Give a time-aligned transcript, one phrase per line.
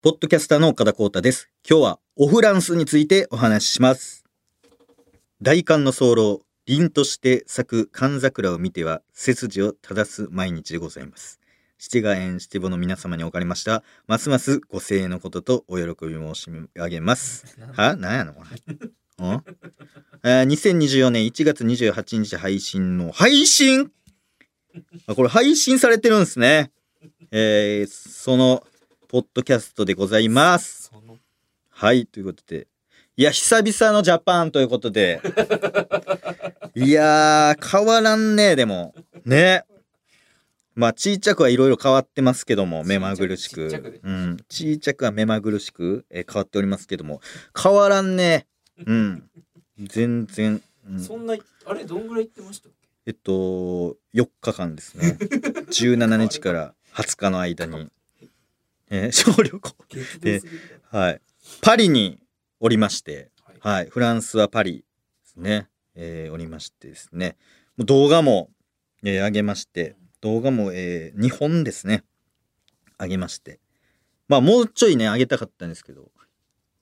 [0.00, 1.50] ポッドキャスターの岡田光太です。
[1.68, 4.24] 今日はオフランスについてお話しします。
[5.42, 11.40] 大寒の早漏、凛として咲く寒桜を見ては背筋を正す毎日でございます。
[11.78, 17.58] 七が縁七五の皆様におかれました、ますますご声援のこととお喜び申し上げます。
[17.74, 17.96] は？
[17.96, 18.44] 何やのこ
[19.18, 19.26] れ？
[19.26, 19.44] ん？
[20.22, 23.90] えー2024年1月28日配信の配信？
[25.08, 26.70] あこれ配信されてるんですね。
[27.32, 28.64] えーその
[29.08, 30.92] ポッドキャストでございます。
[31.70, 32.66] はい、ということで。
[33.16, 35.22] いや、久々のジャパンということで。
[36.76, 38.94] いやー、変わらんねでも。
[39.24, 39.64] ね。
[40.74, 43.70] まあ、ちいちゃくはいろいろ変わってますけども、目まぐるしく。
[43.70, 44.36] ちっちうん。
[44.46, 47.22] ちいちゃくは目まぐるしく、えー変わっておりますけども、
[47.58, 48.46] 変わらんね
[48.84, 49.30] うん。
[49.78, 50.62] 全然。
[50.86, 52.72] うんそんなあれどんぐらい行ってましたっ
[53.06, 55.16] えっと、4日間ですね。
[55.18, 57.90] 17日から20日の間に、
[58.90, 59.76] えー 小旅行。
[59.88, 61.20] け激動すぎるはい。
[61.62, 62.18] パリに
[62.60, 63.86] おりまして、はいはい。
[63.90, 64.84] フランスはパリで
[65.24, 65.68] すね。
[65.94, 67.36] えーおりましてですね。
[67.76, 68.50] もう動画も、
[69.02, 72.04] えー上げまして、動画も、え2本ですね。
[72.98, 73.60] 上げまして。
[74.26, 76.10] まあ、もうちょいね、上げたかったんですけど、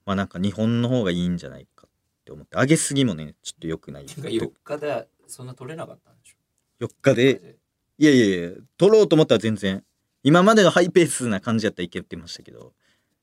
[0.05, 1.91] まあなんか2本の方がいいんじゃないかっ
[2.25, 4.06] て思って、上げすぎもね、ちょっと良くない。
[4.06, 7.59] てか4日でそんな取れなかったんでしょ？4日で、
[7.98, 9.84] いやいやいや、撮ろうと思ったら全然、
[10.27, 12.72] 今までのハイペースな感じやったらいけてましたけど、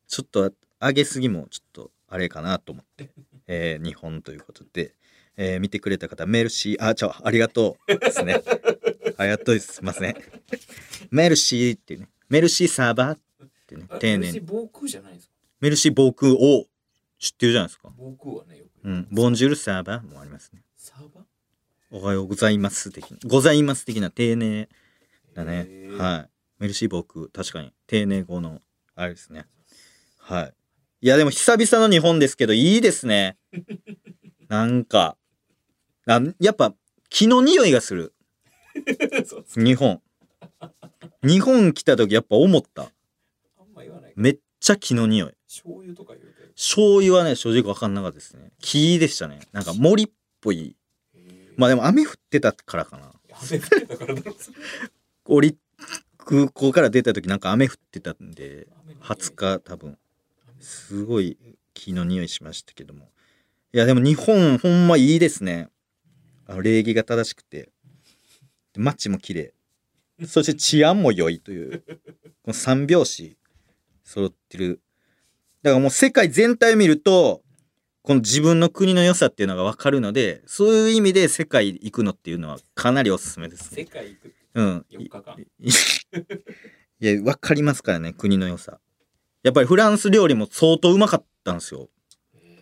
[0.08, 3.10] ちょっと上げすぎもちょっとあれかなと思って、
[3.46, 4.96] えー、2本ということで、
[5.36, 8.42] えー見てくれた方、メルシー、あ、ちゃうありがとうですね。
[9.18, 9.74] ありがとうです。
[9.74, 10.16] すいません。
[11.12, 13.20] メルシーっていうね、メルシーサーバーっ
[13.68, 14.40] てね、あ丁寧に。
[14.40, 15.34] 防空じゃないですか？
[15.60, 16.68] メルシー防空を
[17.20, 17.92] 知ってるじゃないですか？
[17.98, 19.08] 防空はねよくうん。
[19.12, 20.62] ボンジュールサーバーもありますね。
[20.78, 21.24] サーバー？
[21.92, 24.70] おはようございます的な、ございます的な丁寧
[25.34, 25.68] だね。
[25.98, 26.33] はい。
[26.64, 27.74] メルシー僕、確かに。
[27.88, 28.62] 丁寧語の、
[28.96, 29.48] あれですね。
[30.18, 30.54] はい。
[31.02, 33.38] いや、でも久々の日本ですけど、いいですね。
[34.48, 35.18] なんか、
[36.08, 36.74] あやっぱ、
[37.10, 38.14] 木の匂いがする。
[39.58, 40.02] 日本。
[41.22, 42.84] 日本来た時やっぱ思った。
[42.84, 42.86] あ
[43.66, 45.34] んま言わないめっちゃ木の匂い。
[45.50, 48.54] 醤油とか言うけど醤油はね、正直わかんなかったですね。
[48.62, 49.42] 木でしたね。
[49.52, 50.78] なんか森っぽい。
[51.58, 53.12] まあでも雨降ってたからかな。
[53.50, 54.34] 雨降ってたからだろ
[55.26, 55.58] 降り、
[56.24, 59.18] 空港から出た時なんか雨降ってたんで、雨の匂い。
[59.18, 59.98] 20日多分。
[60.60, 61.38] すごい
[61.74, 63.10] 木の匂いしましたけども。
[63.74, 65.70] いやでも日本ほんまいいですね。
[66.48, 67.70] あの礼儀が正しくて。
[68.74, 69.54] で街も綺麗。
[70.26, 71.84] そして治安も良いという。
[72.44, 73.38] この三拍子
[74.04, 74.82] 揃ってる。
[75.62, 77.42] だからもう世界全体を見ると
[78.02, 83.84] この自分の国の良さっていうのが分かるのでそういう意味で世界行くのっていうのはかなりおすすめですね。
[83.84, 85.70] 世界行くうん4日間い
[87.00, 88.80] いや、わかりますからね、国の良さ。
[89.42, 91.90] やっぱりフランス料理も相当うまかったんですよ。
[92.36, 92.60] へ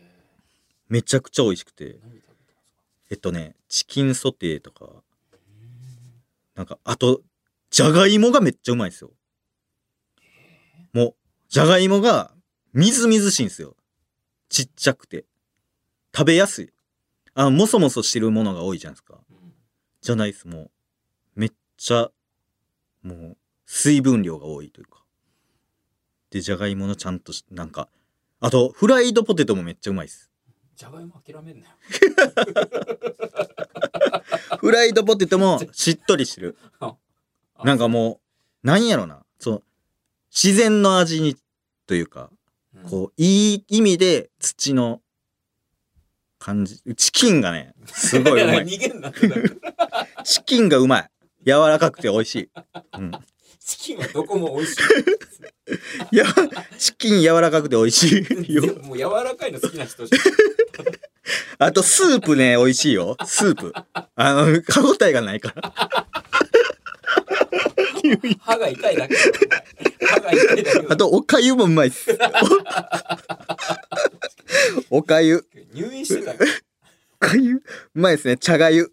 [0.89, 1.99] めちゃくちゃ美味しくて。
[3.11, 5.03] えっとね、チキンソテーとか、
[6.55, 7.21] なんか、あと、
[7.69, 9.11] じゃがいもがめっちゃうまいですよ。
[10.93, 11.15] もう、
[11.49, 12.33] じゃがいもが
[12.73, 13.75] みずみずしいんですよ。
[14.49, 15.25] ちっちゃくて。
[16.15, 16.69] 食べやすい。
[17.33, 19.19] あの、もそもそしてるものが多いじゃないですか。
[19.29, 19.53] うん
[20.01, 20.47] じゃないです。
[20.47, 20.71] もう、
[21.81, 22.11] ちゃ、
[23.01, 25.03] もう、水分量が多いというか。
[26.29, 27.89] で、じゃがいものちゃんとし、なんか、
[28.39, 30.29] あと、フライドポテトもめっちゃうまいです。
[30.75, 31.75] じゃがいも諦めんなよ
[34.61, 36.55] フライドポテトもしっとりしてる。
[36.79, 36.95] あ
[37.63, 38.21] なんかも
[38.63, 39.25] う、なんやろな。
[39.39, 39.63] そう、
[40.29, 41.35] 自然の味に、
[41.87, 42.29] というか、
[42.75, 45.01] うんこう、いい意味で土の
[46.37, 46.79] 感じ。
[46.95, 48.67] チキンがね、すごいうまい。
[50.23, 51.11] チキンがうまい。
[51.45, 52.49] 柔らかくて美味しい。
[52.97, 53.11] うん。
[53.59, 54.77] チキンはどこも美味し
[56.11, 56.25] い や、
[56.77, 58.61] チキン柔らかくて美味しいいよ。
[58.61, 60.11] でももう柔らかいの好きな人じ
[61.59, 63.15] あと、スープね、美味しいよ。
[63.25, 63.71] スープ。
[63.93, 65.73] あの、歯応えがないから。
[68.39, 69.15] 歯が痛いだけ
[70.05, 72.17] 歯が痛いだけだあと、おかゆもうまいっす。
[74.89, 75.45] おおかゆ。
[75.73, 76.39] 入院してたよ
[77.21, 77.63] おかゆう
[77.93, 78.37] まいですね。
[78.37, 78.91] 茶がゆ。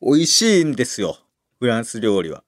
[0.00, 1.18] 美味しいんですよ。
[1.58, 2.44] フランス料理は。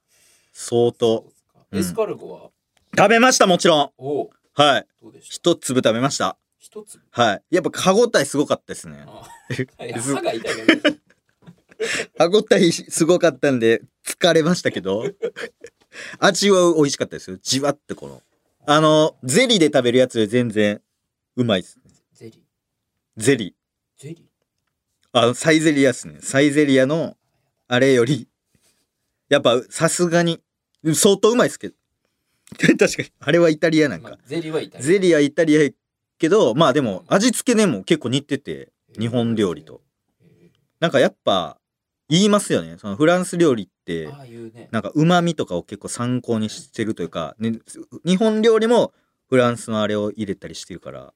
[0.53, 1.25] 相当。
[1.73, 2.51] うんエスカルゴは？
[2.97, 3.91] 食べました、もちろん。
[3.99, 4.87] おうはい。
[5.01, 5.51] どうでした？
[5.53, 6.37] 一粒食べました。
[6.59, 7.43] 一つはい。
[7.51, 9.05] やっぱ歯応えすごかったですね。
[9.07, 9.29] あ
[9.85, 10.91] いや歯が痛いだけだ
[12.19, 15.05] 歯応えすごかったんで、疲れましたけど、
[16.19, 17.39] 味は美味しかったですよ。
[17.41, 18.23] じわってこの。
[18.67, 20.83] あの、ゼリーで食べるやつより全然
[21.37, 21.79] うまいです。
[22.13, 22.41] ゼリー
[23.17, 24.03] ゼリー。
[24.03, 24.23] ゼリー？
[25.13, 26.19] あの、サイゼリアっすね。
[26.21, 27.17] サイゼリアの、
[27.73, 28.27] あれより、
[29.29, 30.41] やっぱさすがに、
[30.93, 31.75] 相当うまいですけど。
[32.59, 33.13] 確かに。
[33.21, 34.09] あれはイタリアなんか。
[34.09, 34.87] まあ、ゼリーはイタリア。
[34.89, 35.71] ゼリーはイタリアや
[36.19, 39.83] けど、まあでも味付けでも結構似てて、日本料理と。
[40.21, 40.51] へ
[40.81, 41.61] なんかやっぱ
[42.09, 42.77] 言いますよね。
[42.77, 44.09] そのフランス料理って。
[44.73, 47.53] なんか旨味とかを結構参考にしてるというか、ね、
[48.05, 48.93] 日本料理も
[49.29, 51.15] フランスのあれを入れたりしてるから、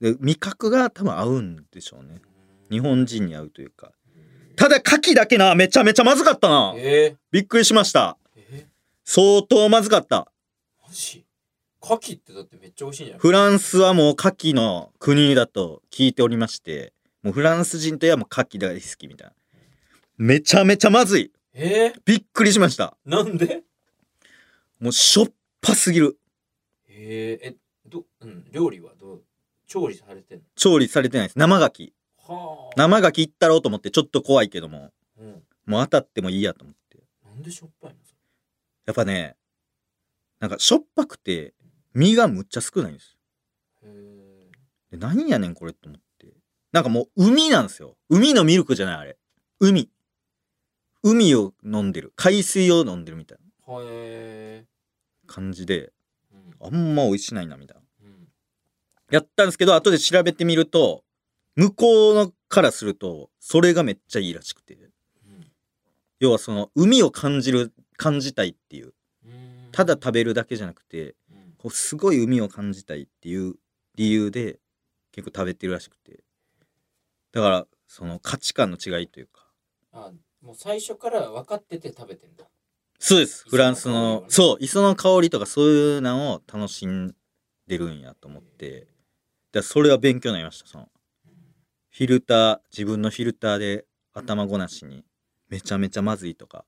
[0.00, 2.20] で味覚が多分合うんでしょうね。
[2.72, 3.92] 日本人に合うというか。
[4.62, 6.72] ただ牡蠣だけな、めちゃめちゃまずかったな。
[6.76, 8.16] えびっくりしました。
[8.36, 8.66] ー、え
[9.04, 10.30] 相当まずかった。
[10.80, 11.26] マジ？
[11.82, 13.20] 牡蠣ってだってめっちゃ美味しいんじゃない？
[13.20, 16.92] フランスはもう牡蠣の国だと聞いておりまして、
[17.24, 19.34] もうフランス人といえばもう牡蠣大好きみたいな。
[20.16, 21.32] めちゃめちゃまずい。
[21.54, 22.96] えびっくりしました。
[23.04, 23.64] ー、なんで？
[24.78, 26.16] もうしょっぱすぎる。
[26.88, 29.22] えー、え、ど、うん、料理はどう？
[29.66, 30.44] 調理されてんの？
[30.54, 31.36] 調理されてないです。
[31.36, 31.92] 生牡蠣。
[32.26, 32.74] はあ。
[32.76, 35.42] 生牡蠣いったろうと思ってちょっと怖いけども、うん。
[35.66, 36.98] もう当たってもいいやと思って。
[37.24, 37.96] なんでしょっぱいの？
[38.04, 38.14] そ
[38.86, 39.36] やっぱね、
[40.40, 41.54] なんかしょっぱくて
[41.94, 43.16] 身がむっちゃ少ないんです。
[43.82, 44.50] れへ
[44.90, 46.34] で何やねんこれって思って。
[46.72, 47.96] なんかもう海なんですよ。
[48.08, 49.18] 海のミルクじゃないあれ。
[49.60, 49.90] 海。
[51.02, 52.12] 海を飲んでる。
[52.16, 54.64] 海水を飲んでるみたいな
[55.26, 56.66] 感じで、ー。
[56.66, 57.82] あんま美味しないなみたいな。
[58.02, 58.08] うん。
[58.08, 58.28] うん。
[59.10, 61.04] やったんですけど、後で調べてみると、
[61.56, 64.78] 向こうのからすると、それがめっちゃいいらしくて。
[66.22, 68.94] 要はその、海を感じる、感じたいっていう。
[69.26, 69.68] うん。
[69.72, 71.54] ただ食べるだけじゃなくて、うん。
[71.58, 73.56] こうすごい海を感じたいっていう
[73.96, 74.60] 理由で
[75.10, 76.22] 結構食べてるらしくて。
[77.32, 79.48] だから、その価値観の違いというか。
[79.90, 82.44] あ、もう最初から分かってて食べてんだ。
[83.00, 83.44] そうです。
[83.48, 87.16] フランス香りをね、のそう、磯の香りとかそういうのを楽しん
[87.66, 88.86] でるんやと思って。
[89.50, 90.68] でそれは勉強になりました。
[90.68, 90.88] その、
[91.94, 93.84] フィルター、自分のフィルターで
[94.14, 95.04] 頭ごなしに、
[95.50, 96.64] めちゃめちゃまずいとか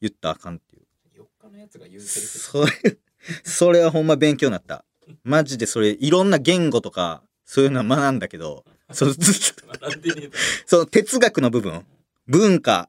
[0.00, 0.84] 言ったらあかんっていう。
[1.20, 2.98] 4日のやつが言うセリフそれ、
[3.44, 4.86] それはほんま勉強になった。
[5.22, 9.12] マジでそれ、いろんな言語とか、そういうのは学んだけど、その
[10.64, 11.84] その哲学の部分、
[12.26, 12.88] 文化、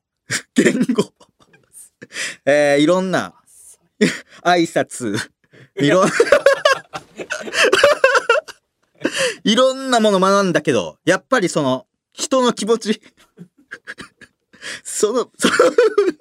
[0.53, 1.13] 言語、
[2.45, 3.33] えー、いろんな。
[4.43, 5.17] 挨拶、
[5.75, 6.09] いろん、
[9.43, 13.01] いろんなもの学んだけど、やっぱりその、人の気持ち、
[14.83, 15.53] その、その、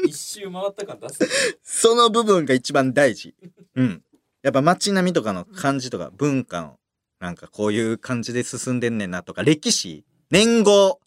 [0.04, 1.58] 一周回った感出す。
[1.62, 3.34] その部分が一番大事。
[3.76, 4.02] うん。
[4.42, 6.78] やっぱ街並みとかの感じとか文化の、
[7.20, 11.00] なんかこういう感じで進んでんねんなとか、歴史、年号、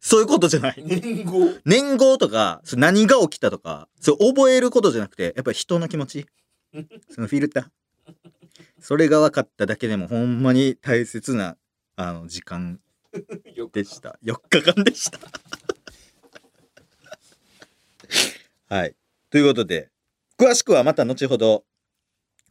[0.00, 0.82] そういうことじゃない。
[0.84, 1.52] 年号？
[1.66, 6.26] 年号とか、何が起きたとか、それ覚えることじゃなくて、やっぱり人の気持ち。
[7.10, 7.64] そのフィルター。
[8.80, 11.56] それが分かっただけでも、ほんまに大切な、
[11.96, 12.80] あの、時間
[13.72, 14.18] でした。
[14.24, 15.18] 4日間でした。
[18.68, 18.94] はい。
[19.30, 19.90] ということで、
[20.38, 21.64] 詳しくはまた後ほど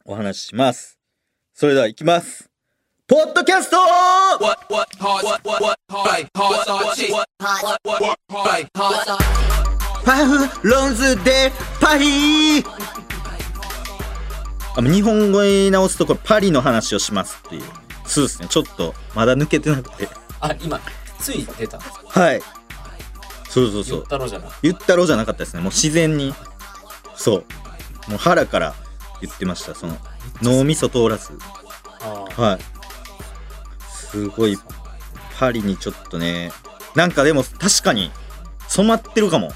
[0.04, 0.98] お話しします。
[1.52, 2.50] それでは行きます。
[3.06, 3.76] ポッドキャスト
[10.04, 11.50] パフロンズで
[11.80, 13.09] パリあ
[14.82, 17.62] 日本語に直すとこれパリの話をしますっていう。
[18.06, 18.48] そうですね。
[18.48, 20.08] ちょっとまだ抜けてなくて。
[20.40, 20.80] あ、今、
[21.18, 22.20] つい出たんですか？
[22.20, 22.42] はい。
[23.48, 24.06] そうそうそう言っ。
[24.06, 25.60] たろじゃな言ったろうじゃなかったですね。
[25.60, 26.34] もう自然に。
[27.14, 27.44] そう。
[28.10, 28.74] もう腹から
[29.20, 29.74] 言ってました。
[29.74, 29.96] その
[30.42, 31.30] 脳みそ通らず。
[32.00, 32.58] あはい。
[33.88, 34.58] すごい、
[35.38, 36.52] パリにちょっとね、
[36.96, 38.10] なんかでも確かに
[38.68, 39.52] 染まってるかも。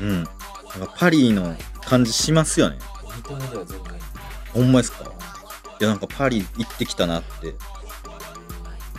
[0.00, 0.22] うん。
[0.22, 2.78] なんかパリの感じしますよね。
[3.16, 3.99] 見た目では全然。
[4.52, 5.04] ほんまですか？
[5.80, 7.54] いやなんかパリ行ってきたなって、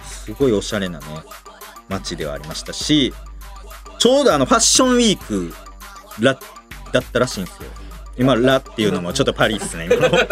[0.03, 1.05] すごいおしゃれなね、
[1.89, 3.13] 街ではありましたし、
[3.99, 5.53] ちょうどあのファッションウィーク
[6.19, 6.39] ラ
[6.91, 7.69] だったらしいんですよ。
[8.17, 9.85] 今、ラっていうのもちょっとパリっすね。
[9.85, 10.27] 今の やっ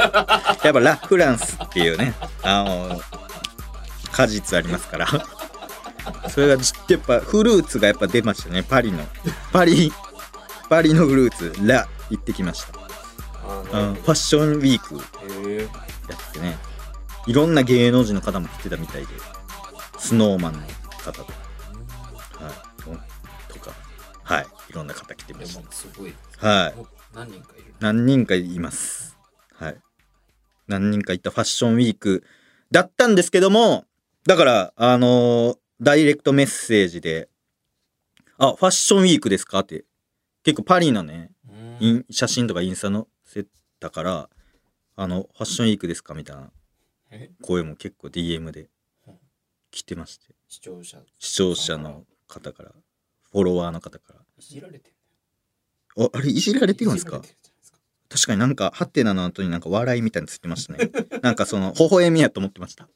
[0.58, 3.02] ぱラ・フランスっていうね、あの、
[4.12, 5.08] 果実ありますから。
[6.30, 9.00] それがじやっぱフルーツがやっぱ出ましたね、パリの。
[9.54, 9.94] パリ、
[10.70, 12.79] パリのフルーツ、ラ、行ってきました。
[13.72, 14.96] あうん、ファッションウィーク。
[14.96, 15.02] や
[16.16, 16.58] ってね。
[17.28, 19.08] いろんな芸能人の方も来てたみたいで。
[19.98, 21.34] スノーマンの方とか,、
[22.46, 23.72] はい、とか。
[24.24, 24.48] はい。
[24.70, 26.14] いろんな方来てましでもすごい。
[26.40, 26.74] たはい。
[27.14, 27.74] 何人かいる。
[27.80, 29.18] 何人かいます。
[29.54, 29.78] はい。
[30.68, 32.24] 何人かいたファッションウィーク
[32.72, 33.86] だったんですけども
[34.26, 37.30] だからあのーダイレクトメッセージで
[38.38, 39.86] 「あファッションウィークですか?」って。
[40.44, 41.32] 結構パリのね
[42.10, 43.06] 写真とかインスタ載
[43.80, 44.30] せたから
[44.98, 46.52] 「あのファッションウィークですか?」みたいな
[47.12, 47.32] え？
[47.42, 48.70] 声も結構 DM で
[49.08, 49.16] うん
[49.72, 51.02] 来てまして視聴者。
[51.18, 52.74] 視聴者の方から
[53.32, 54.94] フォロワーの方かいじられてん
[55.96, 57.22] らああれいじられてるんですか？
[58.10, 60.90] 確かになんか、ハテナの後になんか笑いみたいについてましたね。
[61.22, 62.90] なんかその、微笑みやと思ってました。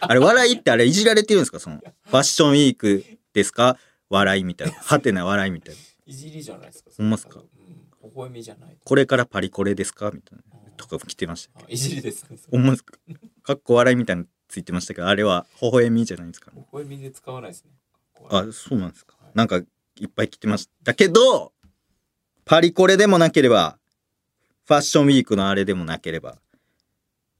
[0.00, 1.60] あれ、笑いってあれいじられてるんですか？
[1.60, 3.04] その、ファッションウィーク
[3.34, 3.78] ですか？
[4.08, 4.72] 笑いみたいな。
[4.74, 5.80] ハテナ笑いみたいな。
[6.06, 6.90] いじりじゃないですか。
[6.96, 7.38] ほんまっすか？
[7.38, 7.77] うん。
[8.08, 8.76] 微笑みじゃない。
[8.84, 10.10] これからパリコレですか？
[10.10, 10.44] みたいな。
[10.52, 11.60] うんとか来てました。
[11.60, 12.34] あいじりですか？
[13.42, 17.72] かっこ笑いみたいについてましたけど、あれは微笑みじゃないですか、微笑みで使わないですね。
[18.30, 19.16] あ、そうなんですか。
[19.34, 19.64] なんか、い
[20.04, 21.52] っぱい来てましたけど、
[22.44, 23.76] パリコレでもなければ、
[24.66, 26.38] ファッションウィークのあれでもなければ、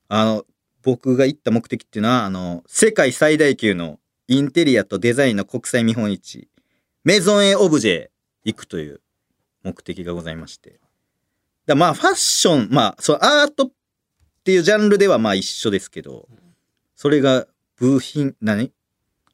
[0.08, 0.44] あの、
[0.82, 6.48] 僕が行った目的っていうのは、あの、世界最大級のインテリアとデザインの国際見本市、
[7.04, 8.08] メゾンエオブジェ
[8.44, 9.00] 行くという
[9.68, 10.80] 目的がございまして。
[11.66, 13.70] だまあ、ファッション、まあ、そう、アートっ
[14.42, 16.28] ていうジャンルではまあ一緒ですけど、
[16.96, 17.46] それが
[17.76, 18.72] 部品、何？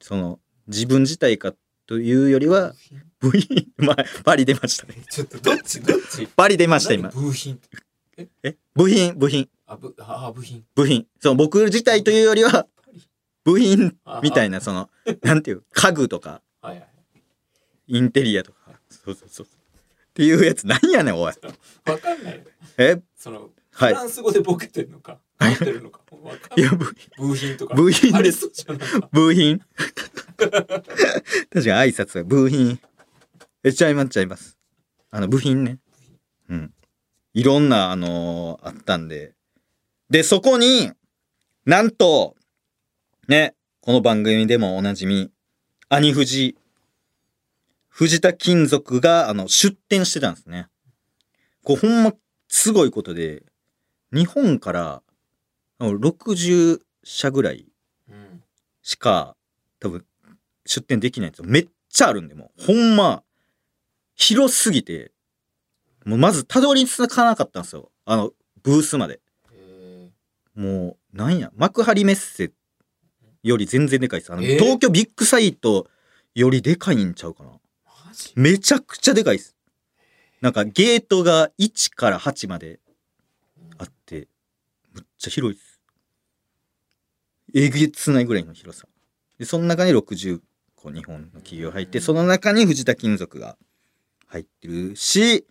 [0.00, 1.54] その、自分自体か
[1.86, 2.74] というよりは、
[3.20, 4.96] 部品、 まあ、パリ出ましたね。
[5.08, 5.80] ちょっとどっち？
[5.80, 6.26] どっち？
[6.26, 7.10] パリ出ました、今。
[7.10, 7.22] 何？
[7.22, 7.60] 部品
[8.42, 8.56] え？
[8.74, 10.64] 部品、部品、あ、ぶあ部品。
[10.74, 11.06] 部品。
[11.20, 12.66] その、僕自体というよりは、
[13.44, 14.90] 部品あみたいな、その、
[15.22, 16.88] なんていう、家具とか、はいはい。
[17.86, 19.46] インテリアとか、そうそうそう。
[20.14, 21.32] っていうやつ、何やねん、おい。
[21.86, 22.42] わかんないよ。
[22.78, 23.02] え？
[23.16, 26.02] その、はいフランス語でボケてんのか、合ってるのか。
[26.22, 26.60] わかんない。
[26.60, 26.86] いや、部
[27.18, 27.74] 部品とか。
[27.74, 29.08] 部品ですありそうじゃないか。
[29.10, 29.58] 部品
[30.38, 32.78] 確かに挨拶は部品。
[33.64, 34.56] え、ちゃいます、ちゃいます。
[35.10, 35.80] あの、部品ね。
[36.48, 36.74] うん。
[37.32, 39.34] いろんな、あのーあったんで。
[40.10, 40.92] で、そこに、
[41.64, 42.36] なんと、
[43.26, 45.32] ね、この番組でもおなじみ、
[45.88, 46.56] 兄藤、
[47.96, 50.66] 藤田金属が、あの、出店してたんですね。
[51.62, 52.12] こう、ほんま、
[52.48, 53.44] すごいことで、
[54.12, 55.02] 日本から、
[55.78, 57.66] あの60社ぐらい
[58.10, 58.42] うん。
[58.82, 59.36] しか
[59.78, 60.04] 多分
[60.66, 61.44] 出店できないんですよ。
[61.46, 63.22] めっちゃあるんで、もうほんま
[64.16, 65.12] 広すぎて、
[66.04, 67.92] もうまずたどり着かなかったんですよ。
[68.06, 68.32] あの、
[68.62, 69.20] ブースまで。
[69.52, 70.10] え
[70.56, 72.50] もう、なんや、幕張メッセ
[73.44, 74.32] より全然でかいです。
[74.32, 75.88] あの、えー東京ビッグサイト
[76.34, 77.50] よりでかいんちゃうかな。
[78.36, 79.56] めちゃくちゃでかいです。
[80.40, 82.80] なんかゲートが1から8まで
[83.78, 84.28] あって、
[84.92, 85.80] むっちゃ広いです。
[87.54, 88.86] えげつないぐらいの広さ。
[89.38, 90.40] で、その中に60
[90.74, 93.56] 個日本の企業入って、その中に藤田金属が
[94.26, 95.46] 入ってるし、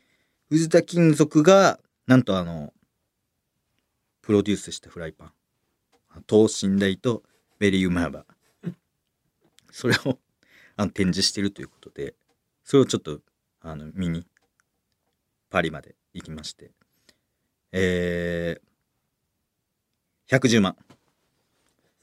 [0.50, 2.74] 藤田金属が、なんとあの、
[4.22, 5.32] プロデュースしたフライパン。
[6.28, 7.24] 等身大と
[7.60, 8.74] ベリーウマーバー。
[9.72, 10.20] それを
[10.76, 12.14] あの展示してるということで、
[12.64, 13.20] それをちょっと
[13.62, 14.26] あの見に
[15.50, 16.72] パリまで行きまして、
[17.72, 20.78] えー、110万。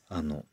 [0.09, 0.45] あの、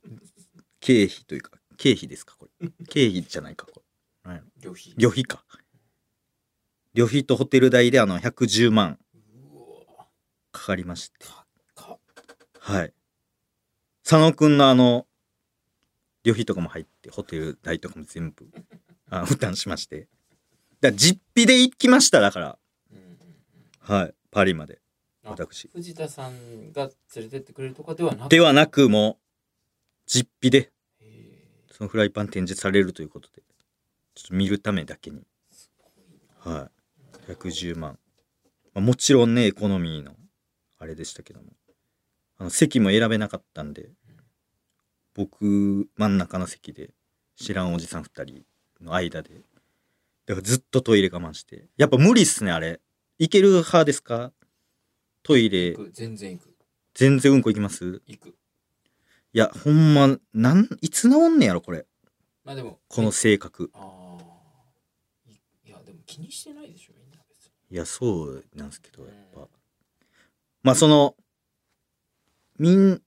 [0.80, 2.68] 経費というか、経費ですか、これ。
[2.88, 3.82] 経費じゃないか、こ
[4.26, 4.42] れ。
[4.60, 4.94] 旅費。
[4.96, 5.44] 旅費か。
[6.94, 8.98] 旅費とホテル代であの110万
[10.52, 11.18] かかりまして。
[11.74, 11.98] か
[12.60, 12.92] はい。
[14.04, 15.06] 佐野くんのあの、
[16.22, 18.46] 旅費とかも入って、ホテル代とかも全部、
[19.14, 20.08] あ負担しまして。
[20.80, 22.58] だ実費で行きました、だから。
[23.80, 24.14] はい。
[24.30, 24.80] パリまで。
[25.22, 25.68] あ私。
[25.72, 28.30] 藤田さんが連れてってくれるとかではなく？
[28.30, 29.22] ではなく、もう、
[30.06, 33.42] 実費で、へそのフライパン展示されるということで、
[34.14, 35.26] ちょっと見るためだけに。
[36.38, 36.70] は
[37.28, 37.32] い。
[37.32, 37.98] 110万。
[38.74, 40.16] まあ、もちろんね、エコノミーの、
[40.78, 41.52] あれでしたけども。
[42.38, 43.90] あの、席も選べなかったんで、
[45.14, 46.94] 僕、真ん中の席で、
[47.36, 48.42] 知らんおじさん二人
[48.82, 49.30] の間で、
[50.26, 51.66] だからずっとトイレ我慢して。
[51.76, 52.80] やっぱ無理っすね、あれ。
[53.18, 54.32] いける派ですか？
[55.22, 56.54] トイレ行、く全然行く
[56.94, 58.02] 全然うんこ行きます？
[58.06, 58.28] 行く
[59.34, 61.86] いや、ほんま、なん、いつ治んねやろ、これ。
[62.44, 63.70] まあでもこの性格。
[63.72, 64.22] ああ
[65.26, 65.32] い
[65.68, 69.48] いやでも気にしてないでしょみんな別にいや、そうなんですけど、やっぱ。
[70.62, 71.16] まあ、その、
[72.58, 73.00] みん、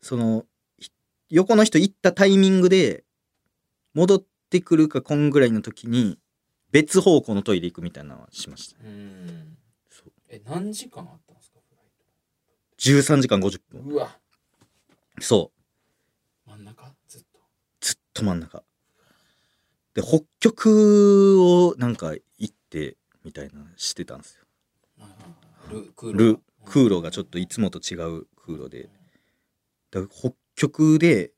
[0.00, 0.46] その、
[0.78, 0.90] ひ
[1.28, 3.04] 横の人行ったタイミングで、
[3.94, 6.18] 戻ってくるか、こんぐらいの時に、
[6.70, 8.76] 別方向のトイレ行くみたいなのはしました。
[8.84, 9.56] うん
[9.88, 13.82] そうえ何時間あったんですかフライ13時間50分。
[13.82, 14.18] トうわ
[15.20, 15.52] そ
[16.46, 16.50] う。
[16.50, 16.94] 真ん中？
[17.08, 17.40] ずっと
[17.80, 18.62] ずっと真ん中。
[19.94, 24.44] で、北極をなんか行って、みたいなのしてたんですよ。
[25.70, 28.90] ル空ル、空路がちょっといつもと違う空路で。
[29.90, 31.32] だから北極で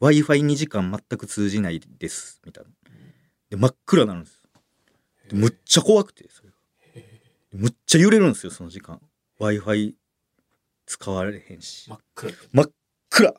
[0.00, 2.70] Wi-Fi2 時間全く通じないですみたいな。
[3.50, 4.42] で真っ暗になるんです。
[5.28, 6.54] でむっちゃ怖くてそれが。
[7.52, 9.00] むっちゃ揺れるんですよその時間。
[9.40, 9.94] Wi-Fi
[10.86, 11.88] 使われへんし。
[11.90, 12.72] 真っ暗真っ
[13.10, 13.34] 暗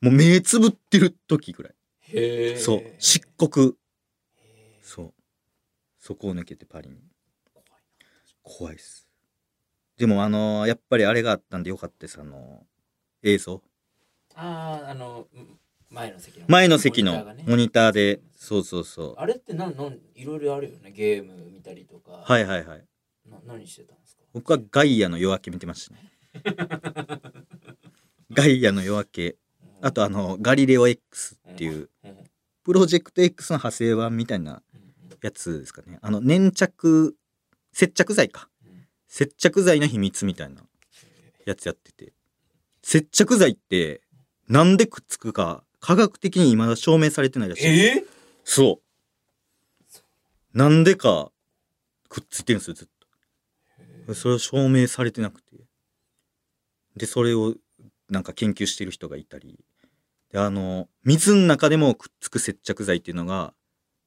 [0.00, 1.74] もう目つぶってる時ぐらい。
[2.58, 2.82] そう。
[2.98, 3.74] 漆黒。
[4.82, 5.14] そう。
[5.98, 6.96] そこを抜けてパリに。
[8.42, 9.08] 怖いっす。
[9.96, 12.20] でもあのーやっぱりあれがあったんでよかったです。
[12.20, 13.62] あのー映像。
[14.34, 15.58] あああのうん
[15.90, 19.14] 前の席の前の席のモニターで、そうそうそう。
[19.16, 22.84] あれってなんなんいろいろあるよねゲーム見たりとかはいはいはい。
[23.30, 24.22] な何してたんですか？
[24.32, 26.10] 僕はガイアの夜明け見てましたね。
[28.32, 29.36] ガイアの夜明け。
[29.80, 31.90] あとあの、ガリレオ X っていう、
[32.64, 34.62] プロジェクト X の派生版みたいな
[35.22, 35.98] やつですかね。
[36.00, 37.14] あの、粘着、
[37.72, 38.48] 接着剤か。
[38.64, 40.62] うん接着剤の秘密みたいな
[41.46, 42.12] やつやってて。
[42.82, 44.00] 接着剤って、
[44.48, 47.64] なんでくっつくか、科学的に未だ証明されてないらしい。
[47.64, 48.10] えー？
[48.44, 48.80] そ
[50.54, 50.58] う。
[50.58, 51.30] なんでか、
[52.08, 52.88] くっついてるんですよ、ずっ
[54.06, 54.14] と。
[54.14, 55.56] それを証明されてなくて。
[56.96, 57.54] で、それを
[58.08, 59.58] なんか研究してる人がいたり。
[60.30, 63.54] で、あの、水の中でもくっつく接着剤っていうのが、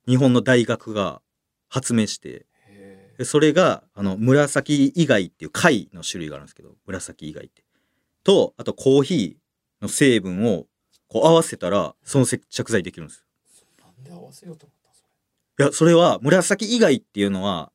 [0.07, 1.21] 日本の大学が
[1.67, 2.45] 発明して、
[3.23, 7.63] それが、あの、紫以外っていう貝の種類があるんですけど、紫以外って。
[8.23, 9.46] と、あとコーヒー
[9.81, 10.65] の成分を
[11.07, 13.25] こう合わせたら、その接着剤できるんです
[13.81, 15.03] なんで合わせようと思ったんそ
[15.63, 17.71] いや、それは紫以外っていうのは、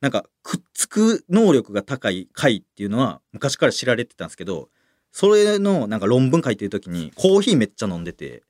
[0.00, 4.68] なんかくっつく能力が高い貝っていうのは昔から知られてたんですけど、
[5.10, 8.42] それのなんか論文書いてる時にコーヒーめっちゃ飲んでて、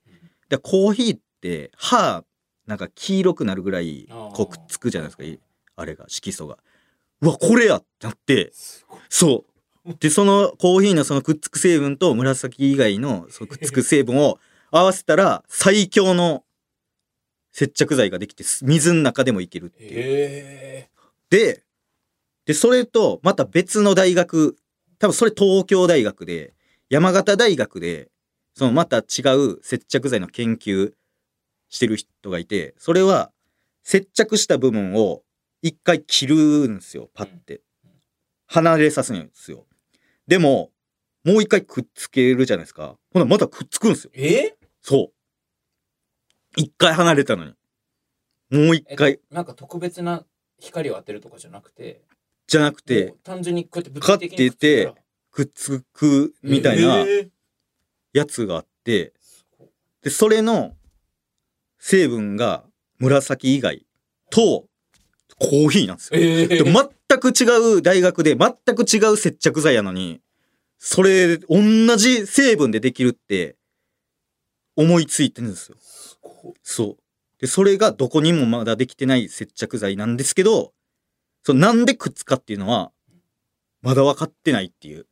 [0.49, 2.25] で、コーヒーって歯、
[2.67, 5.39] なんか黄色くなるぐらいこうくっつくじゃないですか、い
[5.77, 6.59] あれが、色素が。
[7.21, 8.53] うわ、これやってなって
[9.09, 9.58] そう。
[10.01, 14.39] で、そのコーヒーのそのくっつく成分と紫以外のそのくっつく成分を
[14.71, 16.45] 合わせたら最強の
[17.53, 19.91] 接着剤ができてす水の中でもいけるっていう。
[19.95, 20.91] へ
[21.31, 21.65] で、
[22.45, 24.57] で、それとまた別の大学、
[24.99, 26.55] 多分それ東京大学で、
[26.91, 28.11] 山形大学で、
[28.55, 30.93] そのまた違う接着剤の研究
[31.69, 33.33] してる人がいて、それは
[33.83, 35.23] 接着した部分を
[35.63, 36.37] 一回切る
[36.69, 37.63] んですよ、パッて。
[38.47, 39.67] 離れさせるんですよ。
[40.29, 40.71] でも、
[41.25, 42.97] もう一回くっつけるじゃないですか。
[43.13, 44.11] ほな、またくっつくんですよ。
[44.15, 44.35] え？
[44.35, 45.13] えそう。
[46.57, 47.55] 一回離れたのに。
[48.51, 50.25] もう一えっ回、となんか特別な
[50.59, 52.03] 光を当てるとかじゃなくて？
[52.47, 54.95] じゃなくて単純にこうやって物カッて理的にてくっ
[55.31, 57.29] くっつくみたいなえー
[58.15, 59.13] やつがあって、
[60.03, 60.75] で、それの
[61.79, 62.65] 成分が
[62.99, 63.87] 紫以外
[64.31, 64.67] と
[65.39, 66.21] コーヒーなんですよ。
[66.21, 70.21] えでー全く違う大学で全く違う接着剤やのに、
[70.79, 73.57] それ同じ成分でできるって
[74.77, 75.77] 思いついてるんですよ。
[76.63, 76.97] そう。
[77.41, 80.73] で、それがどこにもまだできてない接着剤なんですけど、
[81.43, 82.93] そうなんでくっつかっていうのは、
[83.83, 85.07] まだ分かってないっていう。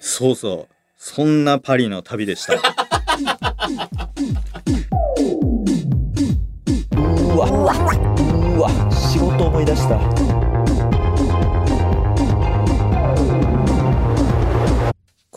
[0.00, 0.74] そうそう。
[0.96, 2.54] そんなパリの旅でした。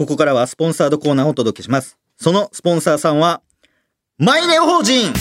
[0.07, 1.97] ここからはスポンサードコーナーをお届けします。
[2.15, 3.41] そのスポンサーさんは、
[4.17, 5.11] マイネオ法人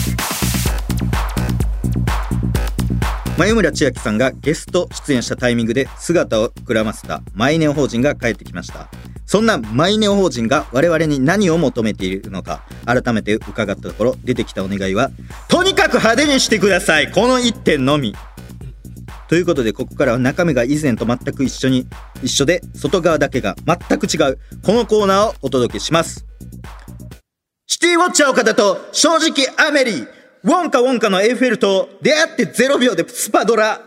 [3.37, 8.87] 前村千秋さんがゲスト出演したタイミングで姿をくらませたマイネオ法人が帰ってきました。
[9.25, 15.11] そんなマイネオ法人が我々に何を求めているのか改めて伺ったところ出てきたお願いは
[15.49, 18.15] とにかく派手にしてくださいこの一点のみ
[19.27, 21.85] ということでここからは中身が以前と全く一緒に
[22.23, 26.25] 一緒で外側だけが全く違うこのコーナーをお届けします。
[27.65, 30.07] シティウォッチャー岡田と正直アメリー
[30.43, 33.81] ウォンカウォンカのエッフェルと出会って0秒でスパドラ。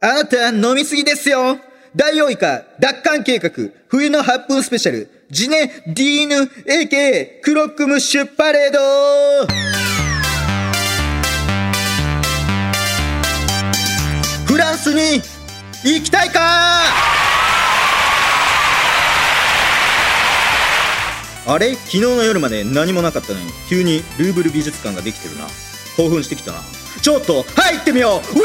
[0.00, 1.58] あなた飲みすぎですよ。
[1.96, 3.50] ダイオウイカ奪還計画
[3.88, 6.36] 冬の8分スペシャルジネ・ディーヌ
[6.66, 9.97] AKA クロックムッシュパレード。
[14.58, 15.22] フランスに
[15.84, 16.40] 行きたいか？
[21.46, 21.76] あれ？
[21.76, 25.46] 昨日の夜まで何もなかったのに急にルーブル美術館ができてるな。
[25.96, 26.58] 興奮してきたな。
[27.00, 28.18] ちょっと入ってみよう！
[28.18, 28.42] ウィー！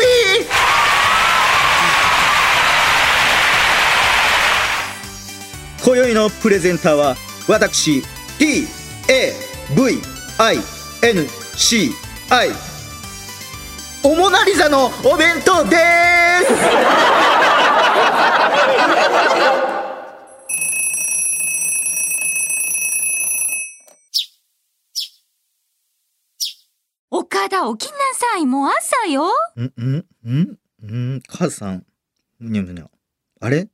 [5.83, 7.15] 今宵のプレゼンターは
[7.47, 8.03] 私
[8.37, 8.67] D
[9.09, 9.33] A
[9.75, 9.99] V
[10.37, 10.57] I
[11.01, 11.89] N C
[12.29, 12.49] I
[14.05, 16.53] おモナリザのお弁当です。
[27.09, 29.29] 岡田起きなさいもう朝よ。
[29.55, 30.57] んんん
[31.15, 31.85] ん母さん。
[32.41, 32.89] にゃにゃ
[33.39, 33.69] あれ？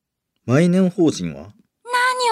[0.45, 1.53] マイネオ法人は？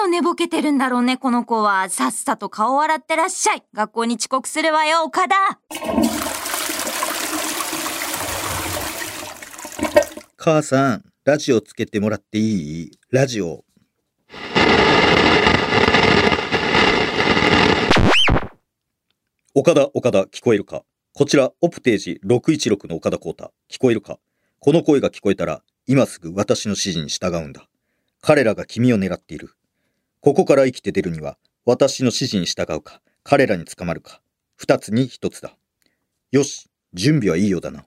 [0.04, 1.88] を寝ぼけてるんだろうねこの子は。
[1.88, 3.64] さっさと顔洗ってらっしゃい。
[3.74, 5.34] 学校に遅刻するわよ岡田
[10.40, 12.90] 母さんラジオつけてもらっていい？
[13.10, 13.64] ラジオ。
[19.52, 20.84] 岡田、岡田、聞こえるか？
[21.12, 24.20] こちら、オプテージ616の岡田光太、聞こえるか？
[24.60, 27.68] この声が聞こえたら、今すぐ私の指示に従うんだ。
[28.20, 29.56] 彼らが君を狙っている。
[30.20, 34.20] ここから生きて出るには、私の指示に従うか、彼らに捕まるか、
[34.54, 35.56] 二つに一つだ。
[36.30, 37.86] よし、準備はいいようだな。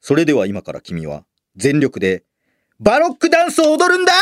[0.00, 1.24] それでは今から君は、
[1.56, 2.22] 全力で、
[2.78, 4.12] バロックダンスを踊るんだ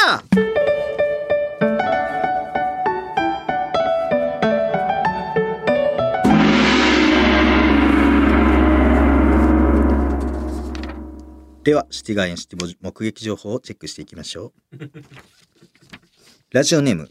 [11.65, 14.79] では、シティガーエンシティボ目撃情報をチェックしていきましょう。
[16.53, 17.11] ラジオネーム、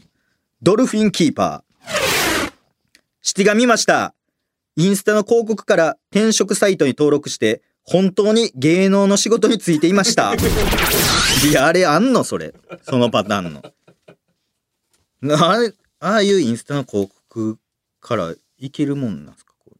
[0.62, 2.52] ドルフィンキーパー。
[3.20, 4.14] シティが見ました。
[4.76, 10.34] インスタの広告から転職サイトに登録して、本当に芸能の仕事についていました。
[10.34, 12.54] いや、あれあんのそれ。
[12.82, 13.62] そのパターンの。
[15.36, 17.58] あれ、ああいうインスタの広告
[18.00, 19.54] からいけるもんなんですか？
[19.58, 19.72] こ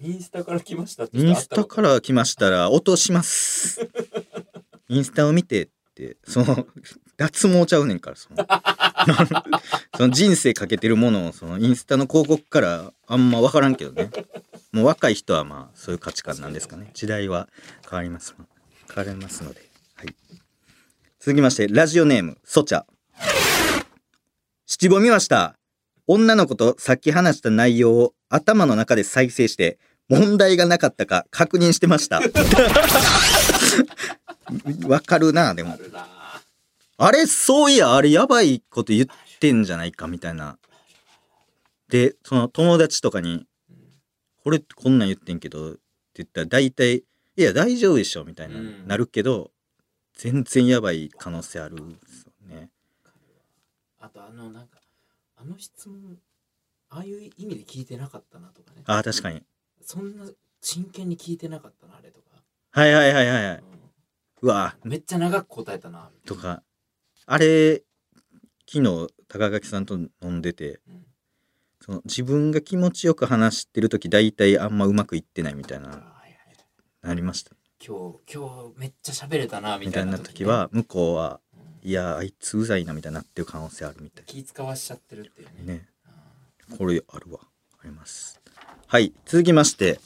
[0.00, 3.80] インスタから来ましたインスタから来ましたら落とします。
[4.88, 6.66] インスタを見てって、その、
[7.18, 8.46] 脱毛ちゃうねんから、その。
[9.96, 14.10] その人生かけてるものを、そのインスタの広告からあんま分からんけどね。
[14.72, 16.90] もう若い人はまあ、そういう価値観なんですかね。
[16.94, 17.48] 時代は
[17.82, 18.36] 変わります。
[18.94, 19.68] 変わりますので。
[19.96, 20.14] はい。
[21.18, 22.84] 続きまして、ラジオネーム、ソチャ。
[24.66, 25.56] 七五見ました。
[26.06, 32.22] 女の子とさっき話した内容を頭の中で再生して、問題がなかったか確認してました。
[34.86, 35.76] わかるな、でも
[36.98, 37.10] あ。
[37.12, 39.06] れ、そういや、あれやばいこと言っ
[39.40, 40.58] てんじゃないか、みたいな。
[41.88, 43.46] で、その友達とかに、
[44.44, 45.80] これこんなん言ってんけど、って
[46.16, 47.02] 言ったら大体、い
[47.36, 49.50] や、大丈夫でしょ、みたいな、うんなるけど、
[50.18, 52.70] 全然やばい可能性あるんですよね。
[54.00, 54.80] あとあのなんか
[55.36, 56.18] あの質問
[56.90, 59.42] ああいう意味で聞いてなかったなとかねああ、確かに。
[59.80, 60.24] そんな
[60.60, 62.26] 真剣に聞いてなかったなあれとか、
[62.72, 63.56] はいはいはいはいはい。
[63.56, 63.62] う
[64.42, 66.62] うわんめっちゃ長く答えたなとか、
[67.30, 67.82] あれ、
[68.66, 71.04] 昨日、高垣さんと飲んでて、うん
[71.80, 76.02] その自分が気持ちよく話してる時大体あんまうまくいってないみたいな、
[77.02, 77.52] なりました。
[77.82, 85.88] 今日今日めっちゃ喋れたなみたいなみたいな時は、向こうは、うんいや、あいつうざいなみたいになってる可能性あるみたい気使わしちゃってるっていうねね。
[86.76, 87.40] これあるわ。
[87.80, 88.40] あります。
[88.86, 89.12] はい。
[89.24, 90.00] 続きまして、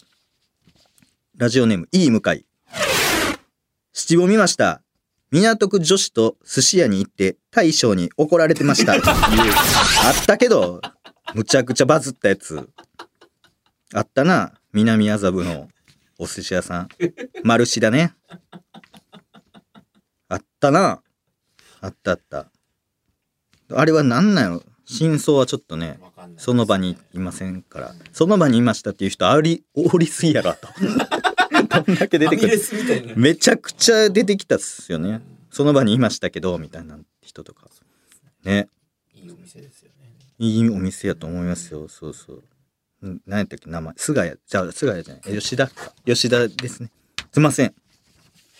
[1.36, 2.44] ラジオネーム、いい向かい。
[3.92, 4.81] 七五見ました。
[5.32, 8.92] 港区女子と寿司屋に行って大将に怒られてました。
[8.92, 10.82] っていうあったけど、
[11.34, 12.68] むちゃくちゃバズったやつ。
[13.94, 14.52] あったな。
[14.74, 15.68] 南麻布の
[16.18, 16.88] お寿司屋さん。
[17.44, 18.14] マルシだね。
[20.28, 21.02] あったな。
[21.80, 22.50] あったあった。
[23.74, 24.62] あれは何なんやろ？
[24.84, 30.68] 真相はちょっとね、わかんないですその場にいませんから、その場にいましたっていう人あり、おりすぎやろと。
[31.80, 33.14] どんだけ出てくる。
[33.16, 35.20] めちゃくちゃ出てきたっすよね。
[35.50, 37.68] その場にいましたけど、みたいな人とか。
[38.44, 38.68] ね。
[39.14, 41.88] いいお店ですよねいいお店やと思いますよ。
[41.88, 42.42] そうそ
[43.02, 43.08] う。
[43.08, 43.94] ん何やったっけ名前。
[43.96, 44.36] 菅谷。
[44.46, 45.22] じゃあ、菅谷じゃない。
[45.26, 45.92] え吉田か。
[46.04, 46.90] 吉田ですね。
[47.32, 47.68] すいません。
[47.68, 47.72] い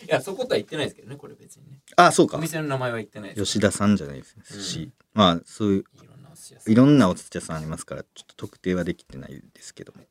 [0.09, 2.41] やそことは言ってないですけどねこれ別にねあ、そうかお。
[2.41, 4.43] 店の名前は言ってないです吉田さんじゃないですね。
[4.51, 4.91] 寿司。
[5.15, 10.03] まあ、そういう、いろんなお寿司屋さんいろんなお寿司屋さんありますから、ちょっと特定はできてないですけども。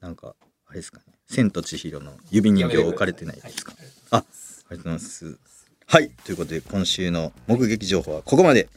[0.00, 0.34] なんか、
[0.66, 1.04] あれですかね。
[1.32, 3.72] 千と千尋の指人形置かれてないですか？
[4.10, 4.26] あ、ありが
[4.68, 5.38] とうございます。
[5.86, 6.10] はい。
[6.24, 8.68] ということで、今週の目撃情報はここまで。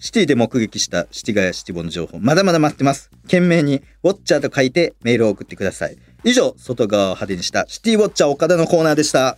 [0.00, 3.10] シティで目撃したシティガヤシティボの情報、まだまだ待ってます。
[3.24, 5.98] 懸命に、ウォッチャーと書いてメールを送ってください。
[6.22, 9.36] 以上、外側を派手にしたシティウォッチャー岡田のコーナーでした。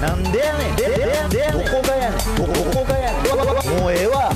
[0.00, 3.28] なんでやねんでででどこがやねんどこどこがやね
[3.78, 4.31] んもうええわ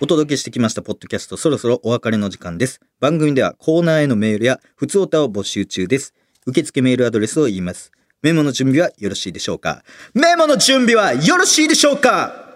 [0.00, 2.80] お届けしてきましたポッドキャスト、そろそろお別れの時間です。
[3.00, 6.14] 番組ではコーナーへのメールや、普通歌を募集中です。
[6.46, 7.90] 受付メールアドレスを言います。
[8.22, 9.82] メモの準備はよろしいでしょうか？
[10.14, 12.46] メモの準備はよろしいでしょうか？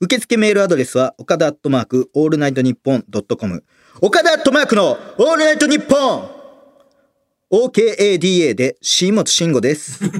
[0.00, 3.64] 受付メールアドレスは、岡田アットマーク、オールナイトニッポンドットコム。
[4.02, 6.36] 岡田アットマークの、オールナイトニッポン
[7.50, 10.00] !OKADA で、シーモトシンゴです。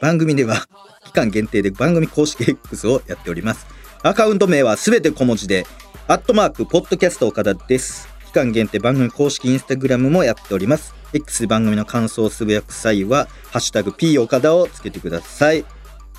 [0.00, 0.68] 番組では
[1.12, 3.66] 期間限定で番組公式 X をやっております。
[4.02, 5.66] アカウント名はすべて小文字で
[6.08, 8.08] アットマークポッドキャスト岡田です。
[8.28, 10.94] 期間限定番組公式インスタグラムもやっております。
[11.12, 15.64] X で番組の感想をつぶやく際はハッシュタグ P 岡田をつけてください。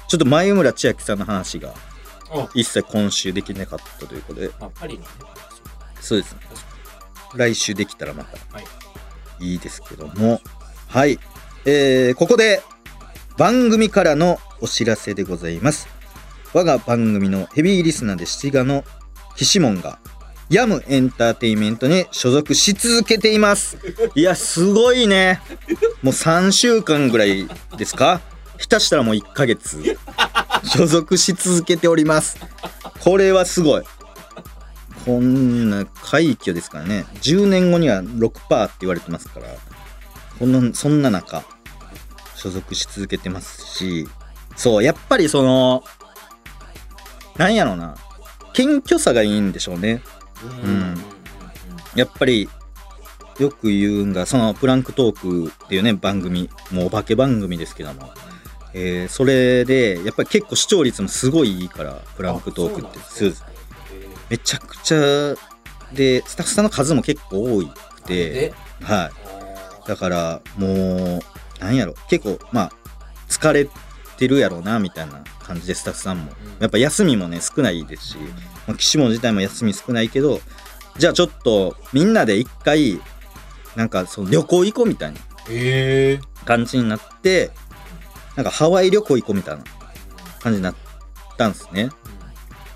[0.07, 1.73] ちょっと前村千秋さんの話が
[2.29, 4.51] あ一切今週できなかったということで。
[4.59, 5.07] まあパリにね。
[6.01, 6.39] そうですね。
[7.33, 8.65] 来週できたらまたはい。
[9.39, 10.39] いいですけども。
[10.87, 11.17] はい。
[11.65, 12.61] えー、ここで
[13.37, 15.89] 番組からのお知らせでございます。
[16.53, 18.85] 我が番組のヘビーリスナーで七賀の
[19.35, 19.99] 岸門が
[20.49, 23.77] ヤムエンターテイメントに所属し続けています。
[24.15, 25.41] いやすごいね。
[26.01, 27.45] もう3週間ぐらい
[27.77, 28.21] ですか？
[28.57, 29.97] 下手したらもう1ヶ月。
[30.63, 32.37] 所属し続けております。
[33.01, 33.83] これはすごい。
[35.03, 37.03] こんな快挙ですからね。
[37.15, 39.47] 10年後には6%って言われてますから。
[40.39, 41.43] このそんな中
[42.37, 44.07] 所属し続けてますし。
[44.55, 45.83] そうやっぱりその
[47.37, 47.95] なんやろな。
[48.53, 50.01] 謙虚さがいいんでしょうね。
[50.63, 50.71] うん。
[50.71, 50.95] うん
[51.95, 52.49] やっぱり
[53.39, 56.49] よく言うんがそのプランクトークっていうね番組。
[56.71, 58.11] もうお化け番組ですけども、
[58.73, 63.35] えーそれでやっぱり結構視聴率もすごいいいからプランクトークって。
[64.29, 65.35] めちゃくちゃ
[65.93, 68.33] でスタッフさんの数も結構多くて。
[68.33, 68.53] で？
[68.81, 69.11] は
[69.85, 69.87] い。
[69.87, 71.19] だからもう
[71.59, 71.93] なんやろ。
[72.09, 72.71] 結構まあ
[73.29, 73.69] 疲れ
[74.23, 76.31] てるやろうなみたいな感じでスタッフさんも。
[76.59, 78.17] やっぱ休みもね少ないですし、
[78.67, 80.39] まあ、岸本自体も休み少ないけど
[80.97, 83.01] じゃあちょっとみんなで一回
[83.75, 85.19] なんかその旅行行こうみたいな
[86.45, 87.51] 感じになって
[88.35, 89.63] なんかハワイ旅行行こうみたいな
[90.39, 90.75] 感じになっ
[91.37, 91.89] たんですね。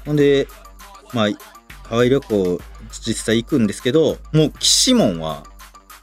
[0.05, 0.47] ほんで
[1.13, 1.27] まあ
[1.87, 2.59] ハワイ旅行
[2.91, 5.45] 実際行くんですけどもう岸門は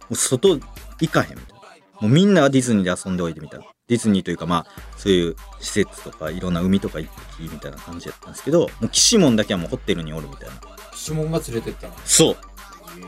[0.08, 0.58] もう外
[1.00, 1.54] 行かへんみたいな。
[2.00, 4.66] もうみんなはディズニーで遊んでおいてみたいなディズニーというかまあ
[4.96, 10.54] そういう施設とかいろんな海とか行ってきみたいな感じやったんですけどもう岸門だけはもうホテルにおるみたいな。
[11.06, 11.94] 指紋が連れてったの？
[12.04, 12.36] そう。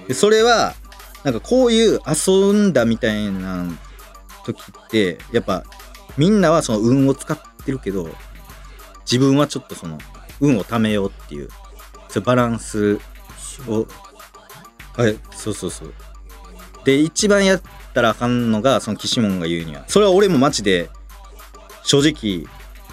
[0.08, 0.74] でそれは
[1.24, 3.66] なんかこういう遊んだみたいな
[4.44, 5.64] 時ってやっぱ
[6.18, 8.08] みんなはその運を使ってるけど
[9.10, 9.98] 自分はちょっとその
[10.40, 11.48] 運を貯めようっていう
[12.08, 13.00] そういうバランス
[13.66, 13.86] を
[14.94, 15.94] はいそうそうそう。
[16.84, 17.60] で一番や
[17.96, 19.84] ったらあかんのがその岸門が言うには。
[19.88, 20.90] それは俺もマジで
[21.82, 22.46] 正直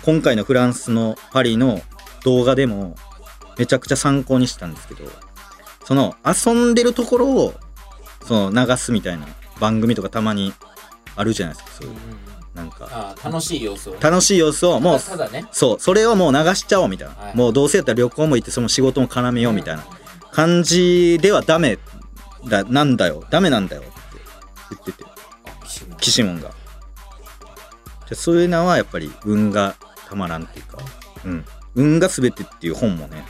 [0.03, 1.81] 今回のフランスのパリの
[2.23, 2.95] 動画でも
[3.57, 5.03] めちゃくちゃ参考にしたんですけど
[5.83, 7.53] その遊んでるところを
[8.25, 9.27] その流すみたいな
[9.59, 10.53] 番組とかたまに
[11.17, 11.95] あるじゃないですかそういう。
[12.53, 13.15] なんか。
[13.23, 13.93] 楽しい様子を。
[13.93, 15.45] ね楽しい様子をもうただね。
[15.51, 17.35] そうそれをもう流しちゃおうみたいな、はい。
[17.35, 19.85] もうどうせやったら旅行も行ってその仕事も絡めようみたいな
[20.31, 21.77] 感じではダメ
[22.47, 23.25] だなんだよ。
[23.29, 23.83] ダメなんだよ
[24.73, 25.09] って言ってて
[25.45, 26.51] あ岸本岸門が。
[28.09, 29.75] でそういうのはやっぱり運が
[30.07, 30.77] たまらんっていうか、
[31.25, 33.23] うん、運が全てっていう本もね、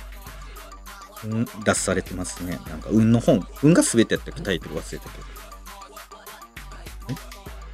[1.26, 2.60] うん、出されてますね。
[2.68, 3.48] なんか運の本。
[3.62, 4.42] 運が全てやったっけ？
[4.42, 5.24] タイトル忘れたけど。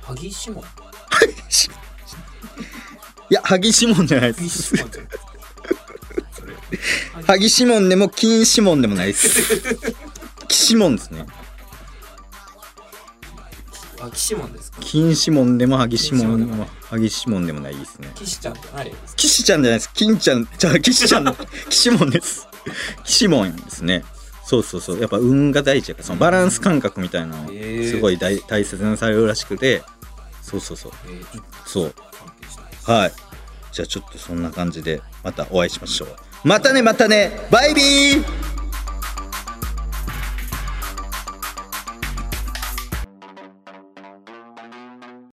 [0.03, 0.51] 萩下
[3.29, 4.73] いや萩シモンじゃないで萩す
[7.27, 9.93] 萩シモンでも金シモンでもないです。
[10.47, 11.27] 岸門ですね。
[11.29, 11.38] あ
[14.19, 14.77] 岸門ですか？
[14.81, 18.11] 金シモンでも萩シモンでも萩シモンでもないですね。
[18.15, 19.13] 岸ちゃんじゃないですか？
[19.15, 19.93] 岸ちゃんじゃないです。
[19.93, 21.35] 金ちゃんじゃあ岸ちゃん
[21.69, 22.47] 岸門です。
[23.05, 24.03] 岸門ですね。
[24.43, 24.99] そうそうそう。
[24.99, 29.83] やっぱ運が大事やからそのバランス感覚みたいなのすごい大大切にされるらしくて。
[30.41, 30.91] そうそうそう。
[31.07, 31.93] えーそう。
[32.85, 33.11] はい。
[33.71, 36.09] じゃあちょっとそんな感じでまたお会いしましょう。
[36.43, 37.47] またねまたね。
[37.51, 38.23] バイビー